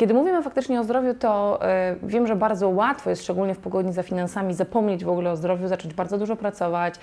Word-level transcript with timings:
Kiedy 0.00 0.14
mówimy 0.14 0.42
faktycznie 0.42 0.80
o 0.80 0.84
zdrowiu, 0.84 1.14
to 1.14 1.60
y, 2.02 2.08
wiem, 2.08 2.26
że 2.26 2.36
bardzo 2.36 2.68
łatwo 2.68 3.10
jest, 3.10 3.22
szczególnie 3.22 3.54
w 3.54 3.58
pogoni 3.58 3.92
za 3.92 4.02
finansami, 4.02 4.54
zapomnieć 4.54 5.04
w 5.04 5.08
ogóle 5.08 5.32
o 5.32 5.36
zdrowiu, 5.36 5.68
zacząć 5.68 5.94
bardzo 5.94 6.18
dużo 6.18 6.36
pracować, 6.36 6.94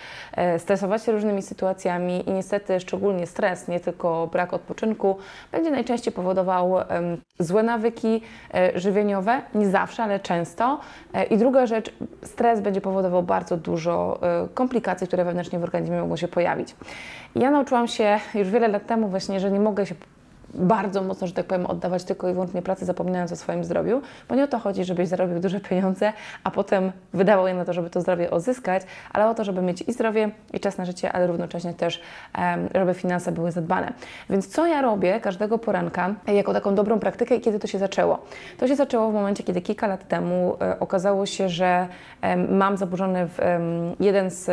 y, 0.55 0.59
stresować 0.59 1.03
się 1.03 1.11
różnymi 1.11 1.41
sytuacjami 1.41 2.29
i 2.29 2.31
niestety 2.31 2.79
szczególnie 2.79 3.27
stres, 3.27 3.67
nie 3.67 3.79
tylko 3.79 4.27
brak 4.31 4.53
odpoczynku, 4.53 5.17
będzie 5.51 5.71
najczęściej 5.71 6.13
powodował 6.13 6.79
y, 6.79 6.83
złe 7.39 7.63
nawyki 7.63 8.21
żywieniowe, 8.75 9.41
nie 9.55 9.69
zawsze, 9.69 10.03
ale 10.03 10.19
często. 10.19 10.79
I 11.29 11.37
druga 11.37 11.65
rzecz, 11.65 11.93
stres 12.23 12.61
będzie 12.61 12.81
powodował 12.81 13.23
bardzo 13.23 13.57
dużo 13.57 14.19
komplikacji, 14.53 15.07
które 15.07 15.25
wewnętrznie 15.25 15.59
w 15.59 15.63
organizmie 15.63 16.01
mogą 16.01 16.15
się 16.15 16.27
pojawić. 16.27 16.75
Ja 17.35 17.51
nauczyłam 17.51 17.87
się 17.87 18.19
już 18.35 18.49
wiele 18.49 18.67
lat 18.67 18.85
temu 18.85 19.07
właśnie, 19.07 19.39
że 19.39 19.51
nie 19.51 19.59
mogę 19.59 19.85
się 19.85 19.95
bardzo 20.53 21.01
mocno, 21.01 21.27
że 21.27 21.33
tak 21.33 21.45
powiem, 21.45 21.65
oddawać 21.65 22.03
tylko 22.03 22.29
i 22.29 22.33
wyłącznie 22.33 22.61
pracy, 22.61 22.85
zapominając 22.85 23.31
o 23.31 23.35
swoim 23.35 23.63
zdrowiu, 23.63 24.01
bo 24.29 24.35
nie 24.35 24.43
o 24.43 24.47
to 24.47 24.59
chodzi, 24.59 24.83
żebyś 24.83 25.07
zarobił 25.07 25.39
duże 25.39 25.59
pieniądze, 25.59 26.13
a 26.43 26.51
potem 26.51 26.91
wydawał 27.13 27.47
je 27.47 27.53
na 27.53 27.65
to, 27.65 27.73
żeby 27.73 27.89
to 27.89 28.01
zdrowie 28.01 28.31
odzyskać, 28.31 28.83
ale 29.13 29.29
o 29.29 29.33
to, 29.33 29.43
żeby 29.43 29.61
mieć 29.61 29.81
i 29.81 29.93
zdrowie, 29.93 30.29
i 30.53 30.59
czas 30.59 30.77
na 30.77 30.85
życie, 30.85 31.11
ale 31.11 31.27
równocześnie 31.27 31.73
też, 31.73 32.01
żeby 32.75 32.93
finanse 32.93 33.31
były 33.31 33.51
zadbane. 33.51 33.93
Więc 34.29 34.47
co 34.47 34.67
ja 34.67 34.81
robię 34.81 35.19
każdego 35.19 35.57
poranka, 35.57 36.15
jako 36.27 36.53
taką 36.53 36.75
dobrą 36.75 36.99
praktykę 36.99 37.35
i 37.35 37.41
kiedy 37.41 37.59
to 37.59 37.67
się 37.67 37.79
zaczęło? 37.79 38.19
To 38.57 38.67
się 38.67 38.75
zaczęło 38.75 39.11
w 39.11 39.13
momencie, 39.13 39.43
kiedy 39.43 39.61
kilka 39.61 39.87
lat 39.87 40.07
temu 40.07 40.57
e, 40.61 40.79
okazało 40.79 41.25
się, 41.25 41.49
że 41.49 41.87
mam 42.49 42.77
zaburzony 42.77 43.27
w, 43.27 43.39
jeden 43.99 44.29
z 44.29 44.49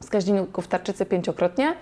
wskaźników 0.00 0.68
tarczycy 0.68 1.06
pięciokrotnie, 1.06 1.74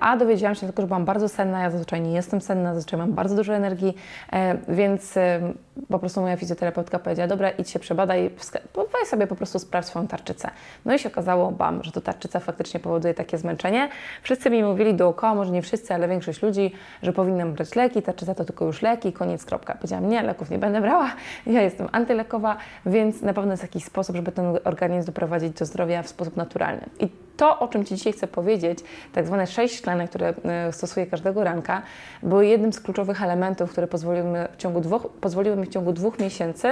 a 0.00 0.16
dowiedziałam 0.16 0.54
się 0.54 0.66
tylko, 0.66 0.82
że 0.82 0.88
byłam 0.88 1.04
bardzo 1.04 1.28
senna, 1.28 1.62
ja 1.62 1.70
zazwyczaj 1.70 2.00
nie 2.00 2.12
jestem 2.12 2.40
senna, 2.40 2.74
zazwyczaj 2.74 2.98
mam 2.98 3.12
bardzo 3.12 3.36
dużo 3.36 3.54
energii, 3.54 3.94
e, 4.32 4.58
więc 4.68 5.16
e, 5.16 5.40
po 5.88 5.98
prostu 5.98 6.20
moja 6.20 6.36
fizjoterapeutka 6.36 6.98
powiedziała, 6.98 7.28
dobra, 7.28 7.50
idź 7.50 7.70
się 7.70 7.78
przebadaj, 7.78 8.30
weź 8.74 9.08
sobie 9.08 9.26
po 9.26 9.36
prostu 9.36 9.58
sprawdź 9.58 9.86
swoją 9.86 10.06
tarczycę. 10.06 10.50
No 10.84 10.94
i 10.94 10.98
się 10.98 11.08
okazało, 11.08 11.52
bam, 11.52 11.84
że 11.84 11.92
to 11.92 12.00
tarczyca 12.00 12.40
faktycznie 12.40 12.80
powoduje 12.80 13.14
takie 13.14 13.38
zmęczenie. 13.38 13.88
Wszyscy 14.22 14.50
mi 14.50 14.62
mówili 14.62 14.94
dookoła, 14.94 15.34
może 15.34 15.50
nie 15.50 15.62
wszyscy, 15.62 15.94
ale 15.94 16.08
większość 16.08 16.42
ludzi, 16.42 16.72
że 17.02 17.12
powinnam 17.12 17.52
brać 17.52 17.76
leki, 17.76 18.02
tarczyca 18.02 18.34
to 18.34 18.44
tylko 18.44 18.64
już 18.64 18.82
leki, 18.82 19.12
koniec, 19.12 19.44
kropka. 19.44 19.74
Powiedziałam, 19.74 20.08
nie, 20.08 20.22
leków 20.22 20.50
nie 20.50 20.58
będę 20.58 20.80
brała, 20.80 21.10
ja 21.46 21.62
jestem 21.62 21.88
antylekowa, 21.92 22.56
więc 22.86 23.22
na 23.22 23.34
pewno 23.34 23.50
jest 23.52 23.62
jakiś 23.62 23.84
sposób, 23.84 24.16
żeby 24.16 24.32
ten 24.32 24.58
organizm 24.64 25.06
doprowadzić 25.06 25.52
do 25.52 25.64
zdrowia 25.64 26.02
w 26.02 26.08
sposób 26.08 26.36
naturalny. 26.36 26.86
I 27.00 27.27
to, 27.38 27.58
o 27.58 27.68
czym 27.68 27.84
Ci 27.84 27.94
dzisiaj 27.94 28.12
chcę 28.12 28.26
powiedzieć, 28.26 28.78
tak 29.12 29.26
zwane 29.26 29.46
sześć 29.46 29.78
szklanek, 29.78 30.10
które 30.10 30.34
e, 30.44 30.72
stosuję 30.72 31.06
każdego 31.06 31.44
ranka, 31.44 31.82
były 32.22 32.46
jednym 32.46 32.72
z 32.72 32.80
kluczowych 32.80 33.22
elementów, 33.22 33.72
które 33.72 33.86
pozwoliły 33.86 34.26
mi 34.26 34.38
w 34.52 34.56
ciągu 34.56 34.80
dwóch, 34.80 35.06
pozwoliły 35.20 35.56
mi 35.56 35.66
w 35.66 35.68
ciągu 35.68 35.92
dwóch 35.92 36.18
miesięcy 36.18 36.68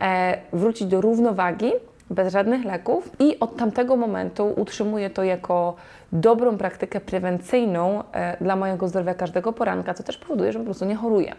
e, 0.00 0.38
wrócić 0.52 0.88
do 0.88 1.00
równowagi 1.00 1.72
bez 2.10 2.32
żadnych 2.32 2.64
leków 2.64 3.10
i 3.18 3.40
od 3.40 3.56
tamtego 3.56 3.96
momentu 3.96 4.52
utrzymuję 4.56 5.10
to 5.10 5.24
jako 5.24 5.76
dobrą 6.12 6.58
praktykę 6.58 7.00
prewencyjną 7.00 8.02
e, 8.12 8.36
dla 8.40 8.56
mojego 8.56 8.88
zdrowia 8.88 9.14
każdego 9.14 9.52
poranka, 9.52 9.94
co 9.94 10.02
też 10.02 10.18
powoduje, 10.18 10.52
że 10.52 10.58
po 10.58 10.64
prostu 10.64 10.84
nie 10.84 10.96
choruję. 10.96 11.34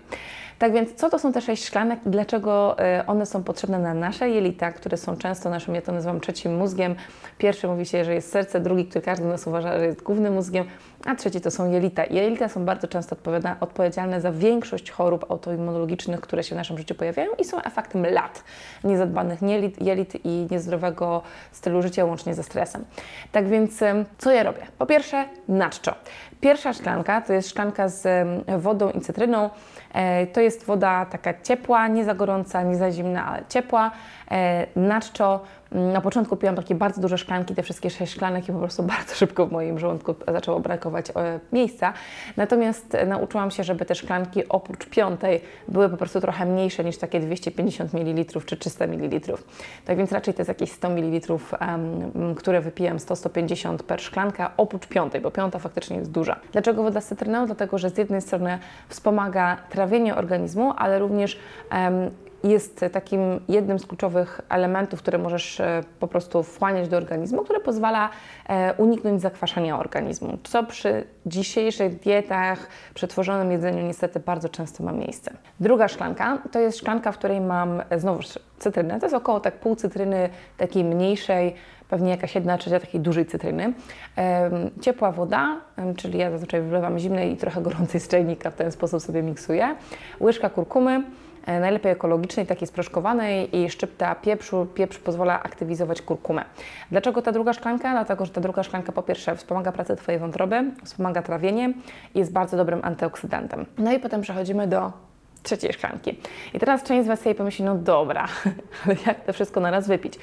Tak 0.60 0.74
więc, 0.74 0.94
co 0.94 1.10
to 1.10 1.20
są 1.20 1.34
te 1.34 1.42
sześć 1.42 1.66
szklanek 1.66 2.00
dlaczego 2.06 2.80
e, 2.80 3.04
one 3.08 3.26
są 3.26 3.44
potrzebne 3.44 3.80
na 3.80 3.94
nasze 3.94 4.30
jelita, 4.30 4.72
które 4.72 4.98
są 4.98 5.18
często 5.18 5.50
naszym, 5.50 5.76
ja 5.76 5.82
to 5.82 5.92
nazywam 5.92 6.20
trzecim 6.20 6.58
mózgiem. 6.58 6.96
Pierwszy 7.38 7.68
mówi 7.68 7.86
się, 7.86 8.06
że 8.06 8.14
jest 8.14 8.32
serce, 8.32 8.60
drugi, 8.60 8.86
który 8.86 9.06
każdy 9.06 9.26
nas 9.26 9.48
uważa, 9.48 9.80
że 9.80 9.86
jest 9.86 10.04
głównym 10.04 10.34
mózgiem, 10.34 10.66
a 11.06 11.16
trzeci 11.16 11.42
to 11.42 11.52
są 11.52 11.72
jelita. 11.72 12.06
Jelita 12.06 12.50
są 12.50 12.66
bardzo 12.66 12.88
często 12.88 13.16
odpowiedzialne 13.60 14.22
za 14.22 14.32
większość 14.32 14.92
chorób 14.92 15.32
autoimmunologicznych, 15.32 16.22
które 16.22 16.44
się 16.44 16.56
w 16.56 16.58
naszym 16.58 16.78
życiu 16.78 16.96
pojawiają 16.96 17.32
i 17.40 17.44
są 17.44 17.62
efektem 17.62 18.06
lat 18.06 18.44
niezadbanych 18.84 19.40
jelit 19.82 20.26
i 20.26 20.48
niezdrowego 20.52 21.22
stylu 21.52 21.82
życia 21.82 22.06
łącznie 22.06 22.34
ze 22.34 22.44
stresem. 22.44 22.86
Tak 23.32 23.48
więc, 23.48 23.80
co 24.18 24.32
ja 24.32 24.44
robię? 24.44 24.59
Po 24.78 24.86
pierwsze, 24.86 25.26
naczczo. 25.48 25.96
Pierwsza 26.42 26.74
szklanka 26.74 27.22
to 27.22 27.34
jest 27.34 27.50
szklanka 27.50 27.88
z 27.88 28.28
wodą 28.62 28.90
i 28.90 29.02
cytryną. 29.02 29.50
E, 29.94 30.28
to 30.28 30.42
jest 30.42 30.66
woda 30.66 31.06
taka 31.06 31.42
ciepła, 31.42 31.88
nie 31.88 32.06
za 32.06 32.16
gorąca, 32.16 32.64
nie 32.64 32.76
za 32.76 32.92
zimna, 32.92 33.26
ale 33.26 33.44
ciepła. 33.50 33.92
E, 34.32 34.68
naczczo 34.76 35.42
na 35.72 36.02
początku 36.02 36.38
piłam 36.38 36.56
takie 36.56 36.76
bardzo 36.76 37.02
duże 37.02 37.18
szklanki, 37.18 37.56
te 37.56 37.64
wszystkie 37.64 37.90
sześć 37.90 38.14
szklanek 38.14 38.50
i 38.50 38.52
po 38.52 38.60
prostu 38.60 38.84
bardzo 38.98 39.16
szybko 39.16 39.48
w 39.48 39.52
moim 39.52 39.80
żołądku 39.80 40.16
zaczęło 40.28 40.60
brakować 40.60 41.06
e, 41.10 41.40
miejsca. 41.52 41.94
Natomiast 42.38 42.98
nauczyłam 43.08 43.52
się, 43.52 43.64
żeby 43.64 43.86
te 43.86 43.96
szklanki 43.96 44.50
oprócz 44.50 44.86
piątej 44.86 45.42
były 45.68 45.90
po 45.90 45.98
prostu 45.98 46.22
trochę 46.22 46.46
mniejsze 46.46 46.84
niż 46.84 46.98
takie 46.98 47.20
250 47.20 47.94
ml 47.94 48.42
czy 48.46 48.58
300 48.58 48.88
ml. 48.88 49.38
Tak 49.86 49.98
więc 49.98 50.12
raczej 50.12 50.34
to 50.34 50.40
jest 50.40 50.48
jakieś 50.48 50.72
100 50.72 50.90
ml, 50.90 51.38
które 52.36 52.62
wypijam 52.62 52.98
100-150 52.98 53.78
per 53.78 54.02
szklanka 54.02 54.52
oprócz 54.58 54.88
piątej, 54.88 55.22
bo 55.22 55.32
piąta 55.32 55.60
faktycznie 55.60 55.98
jest 55.98 56.12
duża. 56.12 56.40
Dlaczego 56.52 56.84
woda 56.84 57.02
z 57.02 57.08
cytryną? 57.08 57.46
Dlatego, 57.46 57.78
że 57.78 57.90
z 57.90 57.98
jednej 57.98 58.22
strony 58.22 58.60
wspomaga 58.90 59.58
trawienie 59.70 60.16
organizmu, 60.16 60.74
ale 60.78 61.00
również 61.00 61.40
jest 62.44 62.86
takim 62.92 63.40
jednym 63.50 63.80
z 63.80 63.86
kluczowych 63.86 64.42
elementów, 64.50 65.00
które 65.00 65.18
możesz 65.18 65.60
e, 65.60 65.84
po 66.00 66.08
prostu 66.08 66.44
wchłaniać 66.44 66.88
do 66.88 66.98
organizmu, 66.98 67.44
które 67.44 67.60
pozwala 67.60 68.10
e, 68.50 68.74
uniknąć 68.74 69.22
zakwaszania 69.22 69.80
organizmu, 69.80 70.38
co 70.44 70.64
przy 70.64 71.04
dzisiejszych 71.26 72.00
dietach, 72.00 72.68
przetworzonym 72.94 73.52
jedzeniu 73.52 73.84
niestety 73.84 74.20
bardzo 74.20 74.50
często 74.50 74.84
ma 74.84 74.92
miejsce. 74.92 75.34
Druga 75.60 75.88
szklanka 75.88 76.38
to 76.52 76.60
jest 76.60 76.78
szklanka, 76.78 77.12
w 77.12 77.18
której 77.18 77.42
mam 77.42 77.82
znowu 77.98 78.20
cytrynę, 78.60 79.00
to 79.00 79.06
jest 79.06 79.16
około 79.16 79.40
tak 79.40 79.60
pół 79.60 79.76
cytryny 79.76 80.30
takiej 80.58 80.84
mniejszej, 80.84 81.56
pewnie 81.90 82.12
jakaś 82.12 82.36
jedna 82.36 82.58
trzecia 82.58 82.80
takiej 82.80 83.02
dużej 83.02 83.26
cytryny. 83.26 83.74
Ciepła 84.82 85.12
woda, 85.12 85.62
czyli 85.98 86.20
ja 86.20 86.32
zazwyczaj 86.32 86.62
wlewam 86.62 87.00
zimnej 87.00 87.34
i 87.34 87.38
trochę 87.38 87.62
gorącej 87.62 88.02
z 88.02 88.08
czajnika, 88.08 88.52
w 88.52 88.56
ten 88.56 88.72
sposób 88.72 89.02
sobie 89.02 89.24
miksuję. 89.24 89.76
Łyżka 90.22 90.50
kurkumy, 90.50 91.04
najlepiej 91.48 91.92
ekologicznej, 91.92 92.46
takiej 92.46 92.68
sproszkowanej 92.68 93.58
i 93.58 93.70
szczypta 93.70 94.16
pieprzu. 94.16 94.68
Pieprz 94.74 95.00
pozwala 95.00 95.44
aktywizować 95.44 96.02
kurkumę. 96.02 96.46
Dlaczego 96.92 97.22
ta 97.22 97.32
druga 97.32 97.54
szklanka? 97.54 97.92
Dlatego, 97.92 98.26
że 98.26 98.32
ta 98.32 98.42
druga 98.42 98.64
szklanka 98.64 98.92
po 98.92 99.04
pierwsze 99.04 99.36
wspomaga 99.36 99.72
pracę 99.72 99.96
Twojej 99.96 100.20
wątroby, 100.20 100.72
wspomaga 100.84 101.22
trawienie 101.22 101.74
i 102.16 102.20
jest 102.20 102.34
bardzo 102.34 102.58
dobrym 102.58 102.80
antyoksydantem. 102.84 103.66
No 103.78 103.92
i 103.94 104.00
potem 104.00 104.22
przechodzimy 104.22 104.68
do 104.68 104.92
trzeciej 105.44 105.74
szklanki. 105.74 106.20
I 106.54 106.60
teraz 106.60 106.84
część 106.84 107.06
z 107.06 107.08
Was 107.08 107.20
sobie 107.20 107.36
pomyśli, 107.36 107.66
no 107.66 107.76
dobra, 107.76 108.28
ale 108.86 108.96
jak 109.08 109.24
to 109.26 109.34
wszystko 109.34 109.60
naraz 109.60 109.88
wypić? 109.88 110.14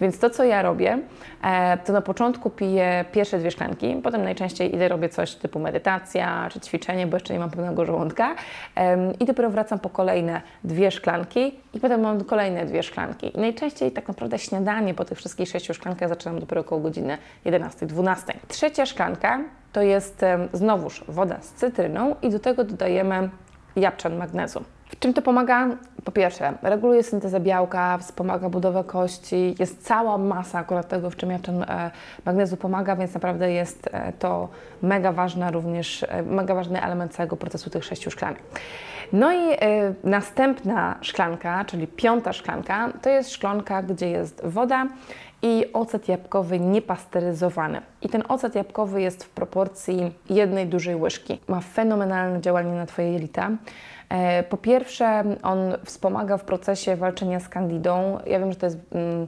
Więc 0.00 0.18
to, 0.18 0.30
co 0.30 0.44
ja 0.44 0.62
robię, 0.62 0.98
e, 1.42 1.78
to 1.78 1.92
na 1.92 2.00
początku 2.00 2.50
piję 2.50 3.04
pierwsze 3.12 3.38
dwie 3.38 3.50
szklanki, 3.50 4.00
potem 4.02 4.24
najczęściej 4.24 4.74
idę 4.74 4.88
robię 4.88 5.08
coś 5.08 5.34
typu 5.34 5.58
medytacja 5.58 6.48
czy 6.52 6.60
ćwiczenie, 6.60 7.06
bo 7.06 7.16
jeszcze 7.16 7.34
nie 7.34 7.40
mam 7.40 7.50
pełnego 7.50 7.84
żołądka 7.84 8.34
i 9.20 9.24
dopiero 9.24 9.50
wracam 9.50 9.78
po 9.78 9.90
kolejne 9.90 10.40
dwie 10.64 10.90
szklanki 10.90 11.60
i 11.74 11.80
potem 11.80 12.00
mam 12.00 12.24
kolejne 12.24 12.66
dwie 12.66 12.82
szklanki. 12.82 13.36
I 13.36 13.40
najczęściej 13.40 13.92
tak 13.92 14.08
naprawdę 14.08 14.38
śniadanie 14.38 14.94
po 14.94 15.04
tych 15.04 15.18
wszystkich 15.18 15.48
sześciu 15.48 15.74
szklankach 15.74 16.08
zaczynam 16.08 16.40
dopiero 16.40 16.60
około 16.60 16.80
godziny 16.80 17.18
11-12. 17.46 18.16
Trzecia 18.48 18.86
szklanka 18.86 19.40
to 19.72 19.82
jest 19.82 20.24
znowuż 20.52 21.04
woda 21.08 21.40
z 21.40 21.52
cytryną 21.52 22.16
i 22.22 22.30
do 22.30 22.38
tego 22.38 22.64
dodajemy 22.64 23.28
jabłczan 23.76 24.16
magnezu. 24.16 24.64
W 24.90 24.98
czym 24.98 25.14
to 25.14 25.22
pomaga? 25.22 25.68
Po 26.04 26.12
pierwsze, 26.12 26.52
reguluje 26.62 27.02
syntezę 27.02 27.40
białka, 27.40 27.98
wspomaga 27.98 28.48
budowę 28.48 28.84
kości, 28.84 29.54
jest 29.58 29.86
cała 29.86 30.18
masa 30.18 30.58
akurat 30.58 30.88
tego, 30.88 31.10
w 31.10 31.16
czym 31.16 31.30
jabłczan 31.30 31.62
e, 31.62 31.90
magnezu 32.24 32.56
pomaga, 32.56 32.96
więc 32.96 33.14
naprawdę 33.14 33.52
jest 33.52 33.88
e, 33.92 34.12
to 34.12 34.48
mega 34.82 35.12
ważna 35.12 35.50
również, 35.50 36.02
e, 36.02 36.22
mega 36.22 36.54
ważny 36.54 36.82
element 36.82 37.14
całego 37.14 37.36
procesu 37.36 37.70
tych 37.70 37.84
sześciu 37.84 38.10
szklanek. 38.10 38.42
No 39.12 39.32
i 39.32 39.56
następna 40.04 40.98
szklanka, 41.00 41.64
czyli 41.64 41.86
piąta 41.86 42.32
szklanka, 42.32 42.92
to 43.02 43.10
jest 43.10 43.32
szklanka, 43.32 43.82
gdzie 43.82 44.10
jest 44.10 44.42
woda 44.44 44.86
i 45.42 45.64
ocet 45.72 46.08
jabłkowy 46.08 46.60
niepasteryzowany. 46.60 47.80
I 48.02 48.08
ten 48.08 48.22
ocet 48.28 48.54
jabłkowy 48.54 49.02
jest 49.02 49.24
w 49.24 49.28
proporcji 49.28 50.12
jednej 50.30 50.66
dużej 50.66 50.96
łyżki. 50.96 51.40
Ma 51.48 51.60
fenomenalne 51.60 52.40
działanie 52.40 52.72
na 52.72 52.86
Twoje 52.86 53.12
jelita. 53.12 53.50
Po 54.48 54.56
pierwsze, 54.56 55.24
on 55.42 55.58
wspomaga 55.94 56.36
w 56.36 56.44
procesie 56.44 56.96
walczenia 56.96 57.40
z 57.40 57.48
kandidą. 57.48 58.18
Ja 58.26 58.38
wiem, 58.38 58.52
że 58.52 58.58
to 58.58 58.66
jest 58.66 58.78
mm, 58.92 59.26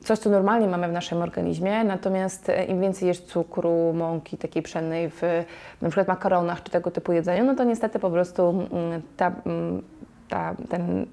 coś, 0.00 0.18
co 0.18 0.30
normalnie 0.30 0.68
mamy 0.68 0.88
w 0.88 0.92
naszym 0.92 1.22
organizmie, 1.22 1.84
natomiast 1.84 2.48
e, 2.48 2.64
im 2.64 2.80
więcej 2.80 3.08
jest 3.08 3.26
cukru, 3.26 3.92
mąki 3.92 4.38
takiej 4.38 4.62
pszennej 4.62 5.10
w 5.10 5.22
na 5.82 5.88
przykład 5.88 6.08
makaronach 6.08 6.62
czy 6.62 6.70
tego 6.70 6.90
typu 6.90 7.12
jedzeniu, 7.12 7.44
no 7.44 7.54
to 7.54 7.64
niestety 7.64 7.98
po 7.98 8.10
prostu 8.10 8.48
mm, 8.72 9.02
ta, 9.16 9.32
mm, 9.46 9.82
ta, 10.28 10.54
ten, 10.68 11.06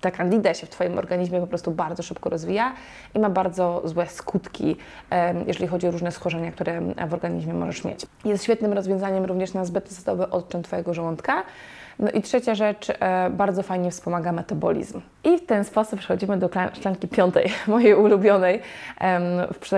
ta 0.00 0.10
candida 0.10 0.54
się 0.54 0.66
w 0.66 0.70
Twoim 0.70 0.98
organizmie 0.98 1.40
po 1.40 1.46
prostu 1.46 1.70
bardzo 1.70 2.02
szybko 2.02 2.30
rozwija 2.30 2.74
i 3.14 3.18
ma 3.18 3.30
bardzo 3.30 3.82
złe 3.84 4.06
skutki, 4.06 4.76
jeżeli 5.46 5.66
chodzi 5.66 5.88
o 5.88 5.90
różne 5.90 6.12
schorzenia, 6.12 6.52
które 6.52 6.80
w 7.08 7.14
organizmie 7.14 7.54
możesz 7.54 7.84
mieć. 7.84 8.06
Jest 8.24 8.44
świetnym 8.44 8.72
rozwiązaniem 8.72 9.24
również 9.24 9.54
na 9.54 9.64
zbyt 9.64 10.04
odczyn 10.30 10.62
Twojego 10.62 10.94
żołądka. 10.94 11.42
No 11.98 12.10
i 12.10 12.22
trzecia 12.22 12.54
rzecz, 12.54 12.90
e, 12.90 13.30
bardzo 13.30 13.62
fajnie 13.62 13.90
wspomaga 13.90 14.32
metabolizm. 14.32 15.00
I 15.24 15.38
w 15.38 15.46
ten 15.46 15.64
sposób 15.64 15.98
przechodzimy 15.98 16.36
do 16.36 16.48
kla- 16.48 16.76
szklanki 16.76 17.08
piątej, 17.08 17.50
mojej 17.66 17.94
ulubionej. 17.94 18.60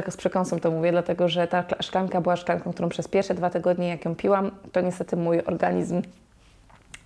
Z 0.09 0.17
przekąsem 0.17 0.61
to 0.61 0.71
mówię, 0.71 0.91
dlatego 0.93 1.29
że 1.29 1.47
ta 1.47 1.63
kla- 1.63 1.83
szklanka 1.83 2.21
była 2.21 2.37
szklanką, 2.37 2.73
którą 2.73 2.89
przez 2.89 3.09
pierwsze 3.09 3.35
dwa 3.35 3.51
tygodnie, 3.51 3.89
jak 3.89 4.05
ją 4.05 4.15
piłam, 4.15 4.51
to 4.73 4.81
niestety 4.81 5.17
mój 5.17 5.41
organizm 5.41 6.03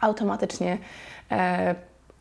automatycznie 0.00 0.78
e, 1.30 1.74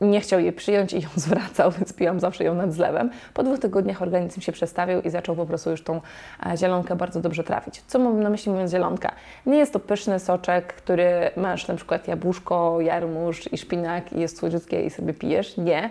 nie 0.03 0.21
chciał 0.21 0.39
jej 0.39 0.53
przyjąć 0.53 0.93
i 0.93 1.01
ją 1.01 1.09
zwracał, 1.25 1.71
więc 1.71 1.93
piłam 1.93 2.19
zawsze 2.19 2.43
ją 2.43 2.55
nad 2.55 2.73
zlewem. 2.73 3.09
Po 3.33 3.43
dwóch 3.43 3.59
tygodniach 3.59 4.01
organizm 4.01 4.41
się 4.41 4.51
przestawił 4.51 5.01
i 5.01 5.09
zaczął 5.09 5.35
po 5.35 5.45
prostu 5.45 5.69
już 5.69 5.83
tą 5.83 6.01
e, 6.45 6.57
zielonkę 6.57 6.95
bardzo 6.95 7.21
dobrze 7.21 7.43
trafić. 7.43 7.81
Co 7.87 7.99
mam 7.99 8.23
na 8.23 8.29
myśli 8.29 8.51
mówiąc 8.51 8.71
zielonka? 8.71 9.11
Nie 9.45 9.57
jest 9.57 9.73
to 9.73 9.79
pyszny 9.79 10.19
soczek, 10.19 10.73
który 10.73 11.31
masz 11.37 11.67
na 11.67 11.75
przykład 11.75 12.07
jabłuszko, 12.07 12.81
jarmuż 12.81 13.53
i 13.53 13.57
szpinak 13.57 14.13
i 14.13 14.19
jest 14.19 14.37
słodziutkie 14.37 14.83
i 14.83 14.89
sobie 14.89 15.13
pijesz. 15.13 15.57
Nie. 15.57 15.89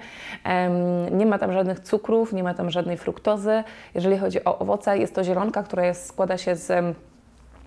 Nie 1.10 1.26
ma 1.26 1.38
tam 1.38 1.52
żadnych 1.52 1.80
cukrów, 1.80 2.32
nie 2.32 2.42
ma 2.42 2.54
tam 2.54 2.70
żadnej 2.70 2.96
fruktozy. 2.96 3.64
Jeżeli 3.94 4.18
chodzi 4.18 4.44
o 4.44 4.58
owoce, 4.58 4.98
jest 4.98 5.14
to 5.14 5.24
zielonka, 5.24 5.62
która 5.62 5.86
jest, 5.86 6.06
składa 6.06 6.38
się 6.38 6.56
z 6.56 6.96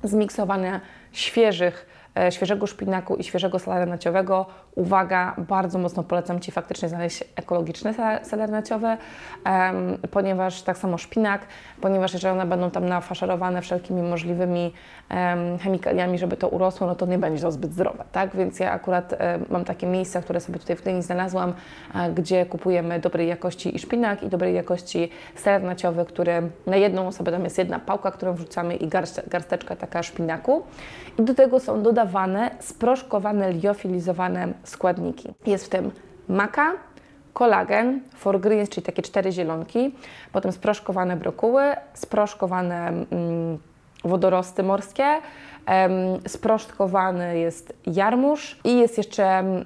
zmiksowania 0.04 0.82
świeżych, 1.12 1.95
świeżego 2.30 2.68
szpinaku 2.68 3.16
i 3.16 3.24
świeżego 3.24 3.60
sera 3.60 3.86
naciowego. 3.86 4.46
Uwaga, 4.76 5.36
bardzo 5.38 5.80
mocno 5.80 6.04
polecam 6.04 6.40
Ci 6.40 6.52
faktycznie 6.52 6.90
znaleźć 6.90 7.24
naciowy, 8.50 8.88
em, 8.88 9.98
ponieważ 10.12 10.62
tak 10.62 10.78
samo 10.78 10.98
szpinak, 10.98 11.42
ponieważ 11.82 12.14
jeżeli 12.14 12.34
one 12.34 12.46
będą 12.46 12.72
tam 12.72 12.86
nafaszerowane 12.86 13.62
wszelkimi 13.62 14.02
możliwymi 14.02 14.74
em, 15.10 15.58
chemikaliami, 15.60 16.18
żeby 16.18 16.38
to 16.38 16.48
urosło, 16.50 16.88
no 16.88 16.96
to 16.96 17.06
nie 17.06 17.18
będzie 17.18 17.42
to 17.42 17.52
zbyt 17.52 17.72
zdrowe, 17.72 18.04
tak? 18.12 18.36
Więc 18.36 18.60
ja 18.60 18.72
akurat 18.72 19.14
e, 19.14 19.40
mam 19.50 19.66
takie 19.66 19.88
miejsca, 19.88 20.22
które 20.22 20.40
sobie 20.40 20.60
tutaj 20.60 20.76
w 20.76 20.82
Gdyni 20.82 21.02
znalazłam, 21.02 21.54
e, 21.96 22.12
gdzie 22.12 22.46
kupujemy 22.46 23.00
dobrej 23.00 23.28
jakości 23.28 23.76
i 23.76 23.80
szpinak 23.80 24.24
i 24.24 24.28
dobrej 24.30 24.56
jakości 24.56 25.10
ser 25.36 25.64
naciowy, 25.64 26.06
który 26.06 26.50
na 26.68 26.76
jedną 26.76 27.08
osobę 27.08 27.32
tam 27.32 27.44
jest 27.44 27.58
jedna 27.58 27.80
pałka, 27.80 28.12
którą 28.12 28.34
wrzucamy 28.34 28.76
i 28.76 28.88
garsteczka 29.28 29.76
taka 29.76 30.04
szpinaku. 30.04 30.64
I 31.20 31.24
do 31.24 31.34
tego 31.34 31.60
są 31.60 31.84
dodawane 31.84 32.05
sproszkowane, 32.60 33.52
liofilizowane 33.52 34.48
składniki. 34.64 35.34
Jest 35.46 35.66
w 35.66 35.70
tym 35.70 35.92
maka, 36.30 36.72
kolagen, 37.34 38.02
four 38.16 38.40
greens, 38.40 38.70
czyli 38.70 38.86
takie 38.86 39.02
cztery 39.02 39.32
zielonki, 39.32 39.96
potem 40.32 40.52
sproszkowane 40.52 41.16
brokuły, 41.18 41.64
sproszkowane 41.94 42.88
mm, 42.88 43.58
wodorosty 44.04 44.64
morskie, 44.64 45.06
em, 45.66 45.92
sproszkowany 46.28 47.40
jest 47.40 47.74
jarmuż 47.88 48.60
i 48.64 48.78
jest 48.78 48.98
jeszcze 48.98 49.26
mm, 49.26 49.66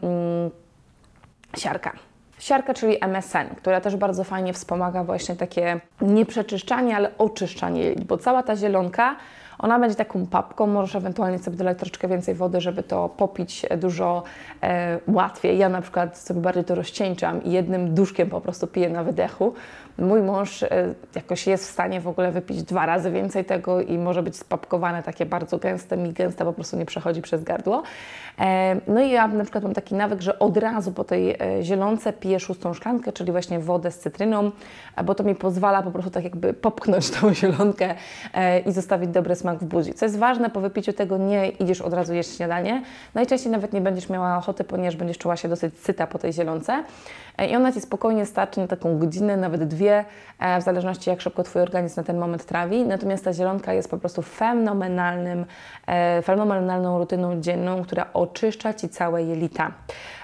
siarka. 1.57 1.91
Siarka, 2.39 2.73
czyli 2.73 2.97
MSN, 3.01 3.55
która 3.57 3.81
też 3.81 3.95
bardzo 3.95 4.23
fajnie 4.23 4.53
wspomaga 4.53 5.03
właśnie 5.03 5.35
takie 5.35 5.79
nie 6.01 6.25
przeczyszczanie, 6.25 6.95
ale 6.95 7.17
oczyszczanie 7.17 7.95
bo 8.07 8.17
cała 8.17 8.43
ta 8.43 8.55
zielonka, 8.55 9.15
ona 9.59 9.79
będzie 9.79 9.95
taką 9.95 10.25
papką, 10.25 10.67
możesz 10.67 10.95
ewentualnie 10.95 11.39
sobie 11.39 11.57
dolać 11.57 11.77
troszeczkę 11.77 12.07
więcej 12.07 12.35
wody, 12.35 12.61
żeby 12.61 12.83
to 12.83 13.09
popić 13.09 13.65
dużo 13.77 14.23
e, 14.63 14.99
łatwiej. 15.07 15.57
Ja 15.57 15.69
na 15.69 15.81
przykład 15.81 16.17
sobie 16.17 16.41
bardziej 16.41 16.63
to 16.63 16.75
rozcieńczam 16.75 17.43
i 17.43 17.51
jednym 17.51 17.93
duszkiem 17.93 18.29
po 18.29 18.41
prostu 18.41 18.67
piję 18.67 18.89
na 18.89 19.03
wydechu. 19.03 19.53
Mój 19.97 20.21
mąż 20.21 20.63
e, 20.63 20.69
jakoś 21.15 21.47
jest 21.47 21.67
w 21.67 21.71
stanie 21.71 22.01
w 22.01 22.07
ogóle 22.07 22.31
wypić 22.31 22.63
dwa 22.63 22.85
razy 22.85 23.11
więcej 23.11 23.45
tego 23.45 23.81
i 23.81 23.97
może 23.97 24.23
być 24.23 24.37
spapkowane 24.37 25.03
takie 25.03 25.25
bardzo 25.25 25.57
gęste, 25.57 25.97
mi 25.97 26.13
gęste 26.13 26.45
po 26.45 26.53
prostu 26.53 26.77
nie 26.77 26.85
przechodzi 26.85 27.21
przez 27.21 27.43
gardło. 27.43 27.83
E, 28.39 28.75
no 28.87 29.01
i 29.01 29.09
ja 29.09 29.27
na 29.27 29.43
przykład 29.43 29.63
mam 29.63 29.73
taki 29.73 29.95
nawyk, 29.95 30.21
że 30.21 30.39
od 30.39 30.57
razu 30.57 30.91
po 30.91 31.03
tej 31.03 31.31
e, 31.31 31.63
zielonce 31.63 32.13
piję 32.13 32.39
szóstą 32.39 32.73
szklankę, 32.73 33.11
czyli 33.11 33.31
właśnie 33.31 33.59
wodę 33.59 33.91
z 33.91 33.99
cytryną, 33.99 34.51
e, 34.95 35.03
bo 35.03 35.15
to 35.15 35.23
mi 35.23 35.35
pozwala 35.35 35.83
po 35.83 35.91
prostu 35.91 36.11
tak 36.11 36.23
jakby 36.23 36.53
popchnąć 36.53 37.09
tą 37.09 37.33
zielonkę 37.39 37.95
e, 38.33 38.59
i 38.59 38.71
zostawić 38.71 39.09
dobry 39.09 39.35
smak 39.49 39.59
w 39.59 39.65
buzi. 39.65 39.93
Co 39.93 40.05
jest 40.05 40.17
ważne, 40.17 40.49
po 40.49 40.61
wypiciu 40.61 40.93
tego 40.93 41.17
nie 41.17 41.49
idziesz 41.49 41.81
od 41.81 41.93
razu 41.93 42.13
jeść 42.13 42.35
śniadanie. 42.35 42.81
Najczęściej 43.13 43.51
nawet 43.51 43.73
nie 43.73 43.81
będziesz 43.81 44.09
miała 44.09 44.37
ochoty, 44.37 44.63
ponieważ 44.63 44.95
będziesz 44.95 45.17
czuła 45.17 45.35
się 45.35 45.49
dosyć 45.49 45.79
syta 45.79 46.07
po 46.07 46.19
tej 46.19 46.33
zielonce 46.33 46.83
E, 47.39 47.47
i 47.47 47.55
ona 47.55 47.71
Ci 47.71 47.81
spokojnie 47.81 48.25
starczy 48.25 48.59
na 48.59 48.67
taką 48.67 48.97
godzinę, 48.97 49.37
nawet 49.37 49.63
dwie, 49.63 50.05
e, 50.39 50.61
w 50.61 50.63
zależności 50.63 51.09
jak 51.09 51.21
szybko 51.21 51.43
Twój 51.43 51.61
organizm 51.61 51.99
na 51.99 52.03
ten 52.03 52.17
moment 52.17 52.45
trawi. 52.45 52.85
Natomiast 52.85 53.23
ta 53.23 53.33
zielonka 53.33 53.73
jest 53.73 53.91
po 53.91 53.97
prostu 53.97 54.21
fenomenalnym, 54.21 55.45
e, 55.87 56.21
fenomenalną 56.21 56.99
rutyną 56.99 57.41
dzienną, 57.41 57.83
która 57.83 58.05
oczyszcza 58.13 58.73
Ci 58.73 58.89
całe 58.89 59.23
jelita. 59.23 59.71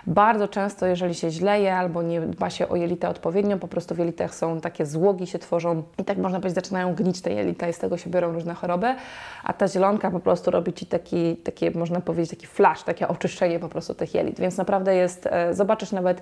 Bardzo 0.08 0.48
często, 0.48 0.86
jeżeli 0.86 1.16
się 1.16 1.30
źle 1.32 1.62
je 1.62 1.76
albo 1.76 2.04
nie 2.04 2.22
dba 2.22 2.50
się 2.50 2.70
o 2.70 2.76
jelita 2.76 3.10
odpowiednio, 3.10 3.58
po 3.58 3.68
prostu 3.68 3.96
w 3.96 3.98
jelitach 3.98 4.36
są 4.36 4.62
takie 4.62 4.86
złogi 4.86 5.28
się 5.28 5.40
tworzą 5.40 5.84
i 5.98 6.04
tak 6.04 6.18
można 6.18 6.40
powiedzieć, 6.40 6.56
zaczynają 6.56 6.96
gnić 6.96 7.22
te 7.22 7.34
jelita 7.34 7.68
i 7.68 7.74
z 7.74 7.78
tego 7.78 7.98
się 7.98 8.10
biorą 8.10 8.34
różne 8.34 8.54
choroby, 8.54 8.96
a 9.44 9.54
ta 9.54 9.68
zielonka 9.68 10.12
po 10.12 10.20
prostu 10.20 10.52
robi 10.52 10.74
Ci 10.74 10.86
taki, 10.86 11.36
takie, 11.36 11.72
można 11.72 12.02
powiedzieć, 12.02 12.30
taki 12.30 12.48
flash, 12.48 12.84
takie 12.84 13.08
oczyszczenie 13.08 13.60
po 13.60 13.70
prostu 13.70 13.94
tych 13.94 14.16
jelit, 14.16 14.40
więc 14.40 14.58
naprawdę 14.58 14.96
jest, 14.96 15.28
e, 15.28 15.54
zobaczysz 15.54 15.92
nawet, 15.92 16.22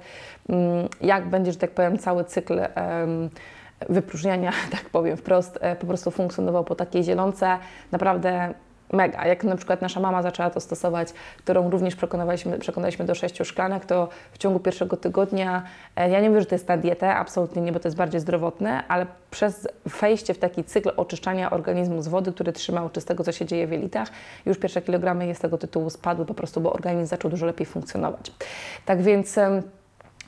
mm, 0.49 0.87
jak 1.01 1.29
będzie, 1.29 1.51
że 1.51 1.57
tak 1.57 1.71
powiem, 1.71 1.97
cały 1.97 2.23
cykl 2.23 2.59
wypróżniania, 3.89 4.51
tak 4.71 4.89
powiem 4.89 5.17
wprost, 5.17 5.57
e, 5.61 5.75
po 5.75 5.87
prostu 5.87 6.11
funkcjonował 6.11 6.63
po 6.63 6.75
takiej 6.75 7.03
zielonce. 7.03 7.57
Naprawdę 7.91 8.53
mega. 8.91 9.27
Jak 9.27 9.43
na 9.43 9.55
przykład 9.55 9.81
nasza 9.81 9.99
mama 9.99 10.21
zaczęła 10.21 10.49
to 10.49 10.59
stosować, 10.59 11.07
którą 11.37 11.69
również 11.69 11.95
przekonaliśmy, 11.95 12.59
przekonaliśmy 12.59 13.05
do 13.05 13.15
sześciu 13.15 13.45
szklanek, 13.45 13.85
to 13.85 14.09
w 14.31 14.37
ciągu 14.37 14.59
pierwszego 14.59 14.97
tygodnia, 14.97 15.63
e, 15.95 16.09
ja 16.09 16.21
nie 16.21 16.29
mówię, 16.29 16.41
że 16.41 16.45
to 16.45 16.55
jest 16.55 16.67
na 16.67 16.77
dietę, 16.77 17.15
absolutnie 17.15 17.61
nie, 17.61 17.71
bo 17.71 17.79
to 17.79 17.87
jest 17.87 17.97
bardziej 17.97 18.21
zdrowotne, 18.21 18.83
ale 18.87 19.05
przez 19.31 19.67
wejście 20.01 20.33
w 20.33 20.37
taki 20.37 20.63
cykl 20.63 20.91
oczyszczania 20.97 21.51
organizmu 21.51 22.01
z 22.01 22.07
wody, 22.07 22.31
który 22.33 22.53
trzymał 22.53 22.89
czystego, 22.89 23.23
co 23.23 23.31
się 23.31 23.45
dzieje 23.45 23.67
w 23.67 23.71
jelitach, 23.71 24.07
już 24.45 24.57
pierwsze 24.57 24.81
kilogramy 24.81 25.35
z 25.35 25.39
tego 25.39 25.57
tytułu 25.57 25.89
spadły 25.89 26.25
po 26.25 26.33
prostu, 26.33 26.61
bo 26.61 26.73
organizm 26.73 27.09
zaczął 27.09 27.31
dużo 27.31 27.45
lepiej 27.45 27.65
funkcjonować. 27.65 28.31
Tak 28.85 29.01
więc... 29.01 29.39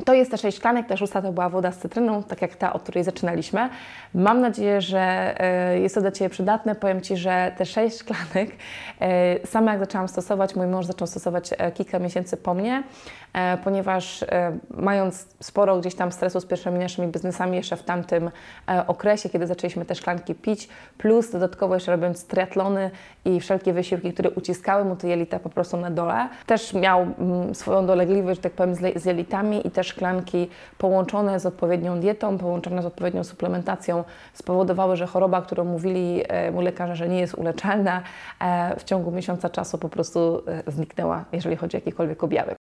to 0.03 0.13
jest 0.13 0.31
te 0.31 0.37
sześć 0.37 0.57
szklanek, 0.57 0.87
ta 0.87 0.97
szósta 0.97 1.21
to 1.21 1.31
była 1.31 1.49
woda 1.49 1.71
z 1.71 1.77
cytryną, 1.77 2.23
tak 2.23 2.41
jak 2.41 2.55
ta, 2.55 2.73
od 2.73 2.83
której 2.83 3.03
zaczynaliśmy. 3.03 3.69
Mam 4.13 4.41
nadzieję, 4.41 4.81
że 4.81 5.35
e, 5.39 5.79
jest 5.79 5.95
to 5.95 6.01
dla 6.01 6.11
Ciebie 6.11 6.29
przydatne. 6.29 6.75
Powiem 6.75 7.01
Ci, 7.01 7.17
że 7.17 7.51
te 7.57 7.65
sześć 7.65 7.99
szklanek, 7.99 8.51
e, 9.01 9.47
sama 9.47 9.71
jak 9.71 9.79
zaczęłam 9.79 10.07
stosować, 10.07 10.55
mój 10.55 10.67
mąż 10.67 10.85
zaczął 10.85 11.07
stosować 11.07 11.49
e, 11.57 11.71
kilka 11.71 11.99
miesięcy 11.99 12.37
po 12.37 12.53
mnie, 12.53 12.83
ponieważ 13.63 14.25
mając 14.69 15.27
sporo 15.39 15.79
gdzieś 15.79 15.95
tam 15.95 16.11
stresu 16.11 16.39
z 16.39 16.45
pierwszymi 16.45 16.79
naszymi 16.79 17.07
biznesami 17.07 17.57
jeszcze 17.57 17.77
w 17.77 17.83
tamtym 17.83 18.31
okresie, 18.87 19.29
kiedy 19.29 19.47
zaczęliśmy 19.47 19.85
te 19.85 19.95
szklanki 19.95 20.35
pić, 20.35 20.69
plus 20.97 21.31
dodatkowo 21.31 21.73
jeszcze 21.73 21.91
robiąc 21.91 22.25
triatlony 22.27 22.91
i 23.25 23.39
wszelkie 23.39 23.73
wysiłki, 23.73 24.13
które 24.13 24.29
uciskały 24.29 24.85
mu 24.85 24.95
te 24.95 25.07
jelita 25.07 25.39
po 25.39 25.49
prostu 25.49 25.77
na 25.77 25.91
dole, 25.91 26.29
też 26.45 26.73
miał 26.73 27.01
mm, 27.01 27.55
swoją 27.55 27.85
dolegliwość, 27.85 28.37
że 28.37 28.43
tak 28.43 28.53
powiem, 28.53 28.75
z, 28.95 29.05
jelitami 29.05 29.67
i 29.67 29.71
te 29.71 29.83
szklanki 29.85 30.49
połączone 30.77 31.39
z 31.39 31.45
odpowiednią 31.45 31.99
dietą, 31.99 32.37
połączone 32.37 32.81
z 32.81 32.85
odpowiednią 32.85 33.23
suplementacją 33.23 34.03
spowodowały, 34.33 34.95
że 34.95 35.07
choroba, 35.07 35.41
którą 35.41 35.63
mówili 35.63 36.23
e, 36.27 36.51
mu 36.51 36.61
lekarze, 36.61 36.95
że 36.95 37.07
nie 37.07 37.19
jest 37.19 37.33
uleczalna, 37.33 38.01
e, 38.39 38.79
w 38.79 38.83
ciągu 38.83 39.11
miesiąca 39.11 39.49
czasu 39.49 39.77
po 39.77 39.89
prostu 39.89 40.43
e, 40.67 40.71
zniknęła, 40.71 41.25
jeżeli 41.31 41.55
chodzi 41.55 41.77
o 41.77 41.79
jakiekolwiek 41.79 42.23
objawy. 42.23 42.53